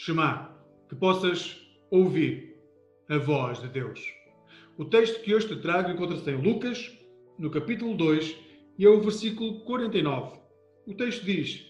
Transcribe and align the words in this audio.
Shema, 0.00 0.56
que 0.88 0.94
possas 0.94 1.60
ouvir 1.90 2.56
a 3.08 3.18
voz 3.18 3.60
de 3.60 3.66
Deus. 3.66 4.00
O 4.76 4.84
texto 4.84 5.20
que 5.22 5.34
hoje 5.34 5.48
te 5.48 5.56
trago 5.56 5.90
encontra-se 5.90 6.30
em 6.30 6.40
Lucas, 6.40 6.96
no 7.36 7.50
capítulo 7.50 7.96
2, 7.96 8.36
e 8.78 8.86
é 8.86 8.88
o 8.88 9.00
versículo 9.00 9.58
49. 9.62 10.38
O 10.86 10.94
texto 10.94 11.24
diz: 11.24 11.66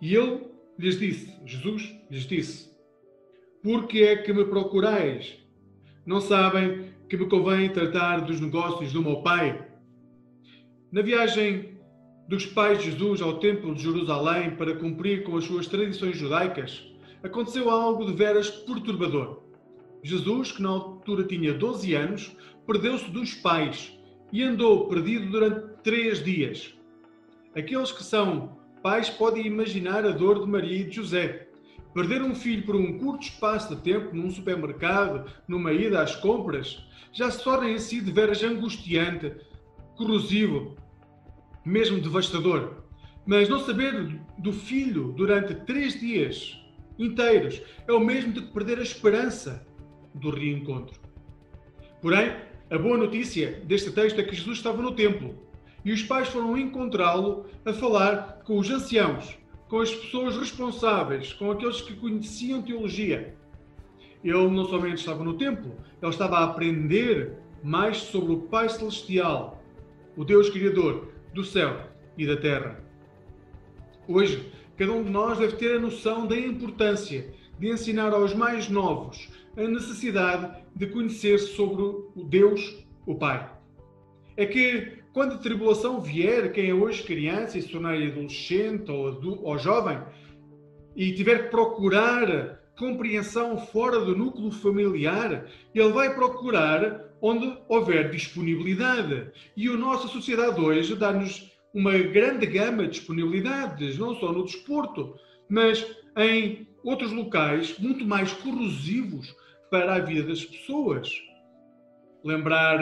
E 0.00 0.14
ele 0.14 0.44
lhes 0.78 0.96
disse, 1.00 1.34
Jesus 1.44 1.92
lhes 2.08 2.22
disse: 2.22 2.70
Por 3.64 3.88
que 3.88 4.04
é 4.04 4.16
que 4.18 4.32
me 4.32 4.44
procurais? 4.44 5.36
Não 6.06 6.20
sabem 6.20 6.92
que 7.08 7.16
me 7.16 7.28
convém 7.28 7.72
tratar 7.72 8.20
dos 8.20 8.40
negócios 8.40 8.92
do 8.92 9.02
meu 9.02 9.22
Pai? 9.22 9.68
Na 10.92 11.02
viagem 11.02 11.80
dos 12.28 12.46
pais 12.46 12.78
de 12.78 12.92
Jesus 12.92 13.20
ao 13.20 13.40
Templo 13.40 13.74
de 13.74 13.82
Jerusalém 13.82 14.54
para 14.54 14.76
cumprir 14.76 15.24
com 15.24 15.36
as 15.36 15.42
suas 15.42 15.66
tradições 15.66 16.16
judaicas, 16.16 16.88
aconteceu 17.22 17.70
algo 17.70 18.06
de 18.06 18.12
veras 18.12 18.50
perturbador. 18.50 19.42
Jesus, 20.02 20.52
que 20.52 20.62
na 20.62 20.70
altura 20.70 21.24
tinha 21.24 21.52
12 21.52 21.94
anos, 21.94 22.36
perdeu-se 22.66 23.10
dos 23.10 23.34
pais 23.34 23.98
e 24.32 24.42
andou 24.42 24.88
perdido 24.88 25.30
durante 25.30 25.82
três 25.82 26.22
dias. 26.24 26.74
Aqueles 27.54 27.92
que 27.92 28.02
são 28.02 28.56
pais 28.82 29.10
podem 29.10 29.46
imaginar 29.46 30.06
a 30.06 30.10
dor 30.10 30.40
de 30.40 30.50
Maria 30.50 30.80
e 30.80 30.84
de 30.84 30.96
José. 30.96 31.48
Perder 31.92 32.22
um 32.22 32.34
filho 32.34 32.64
por 32.64 32.76
um 32.76 32.98
curto 32.98 33.24
espaço 33.24 33.74
de 33.74 33.82
tempo 33.82 34.14
num 34.14 34.30
supermercado, 34.30 35.28
numa 35.46 35.72
ida 35.72 36.00
às 36.00 36.14
compras, 36.14 36.86
já 37.12 37.30
se 37.30 37.42
torna 37.42 37.68
em 37.68 37.78
si 37.78 38.00
de 38.00 38.12
veras 38.12 38.42
angustiante, 38.42 39.34
corrosivo 39.96 40.76
mesmo 41.64 42.00
devastador. 42.00 42.84
Mas 43.26 43.48
não 43.48 43.60
saber 43.60 44.18
do 44.38 44.52
filho 44.52 45.12
durante 45.12 45.54
três 45.54 45.98
dias 45.98 46.59
inteiros 47.00 47.62
é 47.88 47.92
o 47.92 48.00
mesmo 48.00 48.32
de 48.32 48.42
perder 48.42 48.78
a 48.78 48.82
esperança 48.82 49.66
do 50.14 50.30
reencontro. 50.30 51.00
Porém, 52.00 52.36
a 52.70 52.78
boa 52.78 52.96
notícia 52.96 53.60
deste 53.64 53.90
texto 53.90 54.20
é 54.20 54.22
que 54.22 54.36
Jesus 54.36 54.58
estava 54.58 54.80
no 54.80 54.94
templo 54.94 55.34
e 55.84 55.92
os 55.92 56.02
pais 56.02 56.28
foram 56.28 56.56
encontrá-lo 56.56 57.46
a 57.64 57.72
falar 57.72 58.42
com 58.44 58.58
os 58.58 58.70
anciãos, 58.70 59.38
com 59.68 59.80
as 59.80 59.94
pessoas 59.94 60.36
responsáveis, 60.36 61.32
com 61.32 61.50
aqueles 61.50 61.80
que 61.80 61.94
conheciam 61.94 62.62
teologia. 62.62 63.34
Ele 64.22 64.48
não 64.50 64.66
somente 64.66 64.98
estava 64.98 65.24
no 65.24 65.34
templo, 65.34 65.76
ele 66.00 66.10
estava 66.10 66.38
a 66.38 66.44
aprender 66.44 67.38
mais 67.62 67.98
sobre 67.98 68.32
o 68.32 68.40
Pai 68.42 68.68
Celestial, 68.68 69.62
o 70.16 70.24
Deus 70.24 70.50
Criador, 70.50 71.12
do 71.32 71.44
céu 71.44 71.88
e 72.18 72.26
da 72.26 72.36
terra. 72.36 72.82
Hoje, 74.06 74.52
cada 74.80 74.94
um 74.94 75.04
de 75.04 75.10
nós 75.10 75.36
deve 75.36 75.56
ter 75.56 75.76
a 75.76 75.78
noção 75.78 76.26
da 76.26 76.34
importância 76.34 77.34
de 77.58 77.68
ensinar 77.68 78.14
aos 78.14 78.32
mais 78.32 78.70
novos 78.70 79.28
a 79.54 79.64
necessidade 79.64 80.56
de 80.74 80.86
conhecer 80.86 81.38
sobre 81.38 81.82
o 81.82 82.24
Deus, 82.24 82.82
o 83.04 83.14
Pai. 83.14 83.46
É 84.38 84.46
que 84.46 85.02
quando 85.12 85.34
a 85.34 85.38
tribulação 85.38 86.00
vier, 86.00 86.50
quem 86.52 86.70
é 86.70 86.72
hoje 86.72 87.02
criança 87.02 87.58
e 87.58 87.62
se 87.62 87.68
tornar 87.68 87.94
adolescente 87.94 88.90
ou, 88.90 89.20
ou 89.42 89.58
jovem 89.58 89.98
e 90.96 91.12
tiver 91.12 91.44
que 91.44 91.50
procurar 91.50 92.58
compreensão 92.78 93.58
fora 93.58 94.00
do 94.00 94.16
núcleo 94.16 94.50
familiar, 94.50 95.44
ele 95.74 95.92
vai 95.92 96.14
procurar 96.14 97.04
onde 97.20 97.54
houver 97.68 98.10
disponibilidade. 98.10 99.30
E 99.54 99.68
a 99.68 99.76
nossa 99.76 100.08
sociedade 100.08 100.58
hoje 100.58 100.96
dá-nos 100.96 101.50
uma 101.72 101.96
grande 101.98 102.46
gama 102.46 102.84
de 102.84 102.90
disponibilidades, 102.90 103.98
não 103.98 104.14
só 104.16 104.32
no 104.32 104.44
desporto, 104.44 105.14
mas 105.48 105.84
em 106.16 106.66
outros 106.82 107.12
locais 107.12 107.78
muito 107.78 108.04
mais 108.04 108.32
corrosivos 108.32 109.34
para 109.70 109.94
a 109.94 109.98
vida 110.00 110.24
das 110.24 110.44
pessoas. 110.44 111.10
Lembrar 112.24 112.80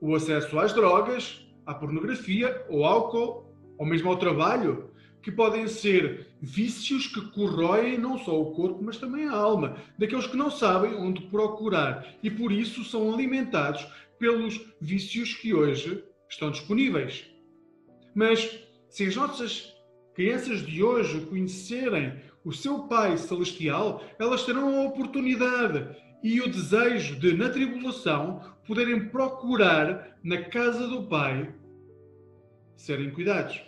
o 0.00 0.14
acesso 0.14 0.58
às 0.58 0.72
drogas, 0.72 1.44
à 1.66 1.74
pornografia, 1.74 2.64
ao 2.70 2.84
álcool, 2.84 3.50
ou 3.78 3.86
mesmo 3.86 4.10
ao 4.10 4.16
trabalho, 4.16 4.90
que 5.22 5.30
podem 5.30 5.66
ser 5.68 6.28
vícios 6.40 7.06
que 7.06 7.20
corroem 7.32 7.98
não 7.98 8.18
só 8.18 8.40
o 8.40 8.52
corpo, 8.52 8.82
mas 8.82 8.96
também 8.96 9.26
a 9.26 9.32
alma, 9.32 9.76
daqueles 9.98 10.26
que 10.26 10.36
não 10.36 10.50
sabem 10.50 10.94
onde 10.94 11.22
procurar 11.22 12.06
e 12.22 12.30
por 12.30 12.50
isso 12.50 12.84
são 12.84 13.12
alimentados 13.12 13.86
pelos 14.18 14.60
vícios 14.80 15.34
que 15.34 15.52
hoje 15.52 16.02
estão 16.28 16.50
disponíveis. 16.50 17.29
Mas 18.14 18.60
se 18.88 19.06
as 19.06 19.16
nossas 19.16 19.74
crianças 20.14 20.64
de 20.66 20.82
hoje 20.82 21.20
conhecerem 21.26 22.20
o 22.44 22.52
seu 22.52 22.80
Pai 22.84 23.16
Celestial, 23.16 24.02
elas 24.18 24.44
terão 24.44 24.80
a 24.80 24.88
oportunidade 24.88 25.96
e 26.22 26.40
o 26.40 26.50
desejo 26.50 27.18
de, 27.18 27.34
na 27.34 27.48
tribulação, 27.48 28.42
poderem 28.66 29.08
procurar 29.08 30.18
na 30.22 30.42
casa 30.42 30.86
do 30.86 31.04
Pai 31.04 31.52
serem 32.76 33.10
cuidados. 33.10 33.62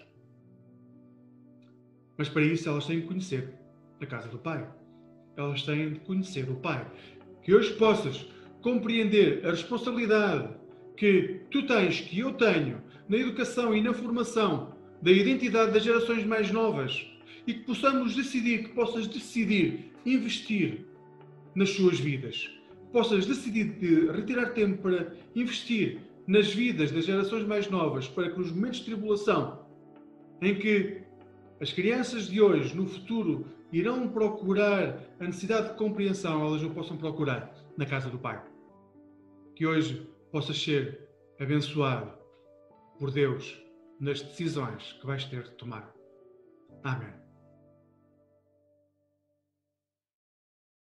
Mas 2.16 2.28
para 2.28 2.42
isso 2.42 2.68
elas 2.68 2.86
têm 2.86 3.00
que 3.00 3.06
conhecer 3.06 3.54
a 4.00 4.06
casa 4.06 4.28
do 4.28 4.38
Pai. 4.38 4.68
Elas 5.36 5.62
têm 5.62 5.94
de 5.94 6.00
conhecer 6.00 6.48
o 6.50 6.56
Pai. 6.56 6.86
Que 7.42 7.54
hoje 7.54 7.72
possas 7.74 8.26
compreender 8.60 9.44
a 9.46 9.50
responsabilidade 9.50 10.48
que 10.96 11.40
tu 11.50 11.66
tens, 11.66 12.00
que 12.00 12.20
eu 12.20 12.32
tenho, 12.34 12.80
na 13.08 13.16
educação 13.16 13.74
e 13.74 13.82
na 13.82 13.92
formação 13.92 14.74
da 15.00 15.10
identidade 15.10 15.72
das 15.72 15.82
gerações 15.82 16.24
mais 16.24 16.50
novas 16.50 17.06
e 17.46 17.54
que 17.54 17.60
possamos 17.60 18.14
decidir, 18.14 18.64
que 18.64 18.68
possas 18.70 19.06
decidir 19.06 19.92
investir 20.06 20.86
nas 21.54 21.70
suas 21.70 21.98
vidas, 21.98 22.50
possas 22.92 23.26
decidir 23.26 23.64
de 23.78 24.10
retirar 24.10 24.50
tempo 24.50 24.82
para 24.82 25.12
investir 25.34 25.98
nas 26.26 26.52
vidas 26.52 26.92
das 26.92 27.04
gerações 27.04 27.44
mais 27.44 27.68
novas, 27.68 28.08
para 28.08 28.30
que 28.30 28.38
nos 28.38 28.52
momentos 28.52 28.78
de 28.78 28.86
tribulação 28.86 29.66
em 30.40 30.54
que 30.54 31.02
as 31.60 31.72
crianças 31.72 32.28
de 32.28 32.40
hoje, 32.40 32.74
no 32.76 32.86
futuro, 32.86 33.46
irão 33.72 34.08
procurar 34.08 35.00
a 35.18 35.24
necessidade 35.24 35.70
de 35.70 35.74
compreensão, 35.74 36.46
elas 36.46 36.62
não 36.62 36.70
possam 36.70 36.96
procurar 36.96 37.54
na 37.76 37.86
casa 37.86 38.10
do 38.10 38.18
Pai. 38.18 38.42
Que 39.54 39.66
hoje 39.66 40.06
possas 40.30 40.60
ser 40.60 41.08
abençoado 41.40 42.21
por 43.02 43.10
Deus 43.10 43.60
nas 43.98 44.22
decisões 44.22 44.92
que 44.92 45.06
vais 45.08 45.24
ter 45.24 45.42
de 45.42 45.50
tomar. 45.56 45.92
Amém. 46.84 47.12